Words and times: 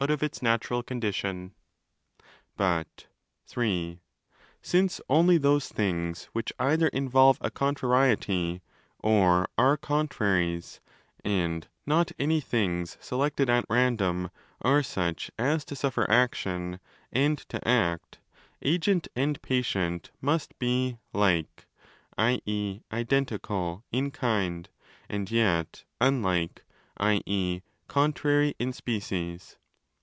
of 0.09 0.19
30its 0.19 0.41
natural 0.41 0.81
condition, 0.81 1.53
But 2.57 3.05
(iii) 3.55 3.99
since 4.59 4.99
only 5.07 5.37
those 5.37 5.67
things 5.69 6.23
which 6.33 6.51
either 6.57 6.87
involve 6.87 7.37
a 7.39 7.51
'contrariety' 7.51 8.63
or 8.97 9.47
are 9.59 9.77
'contraries'— 9.77 10.81
and 11.43 11.67
not 11.85 12.13
any 12.17 12.41
things 12.41 12.97
selected 12.99 13.47
at 13.47 13.63
random—are 13.69 14.81
such 14.81 15.29
as 15.37 15.63
to 15.65 15.75
suffer 15.75 16.09
action 16.09 16.79
and 17.13 17.37
to 17.49 17.65
act, 17.67 18.17
agent 18.63 19.07
and 19.15 19.39
patient 19.43 20.09
must 20.19 20.57
be 20.57 20.97
'like' 21.13 21.67
(i.e. 22.17 22.79
identical) 22.91 23.83
in 23.91 24.09
kind 24.09 24.67
and 25.07 25.29
yet 25.29 25.83
'unlike' 26.01 26.63
(i.e. 26.97 27.61
contrary) 27.87 28.55
in 28.57 28.73
species. 28.73 29.57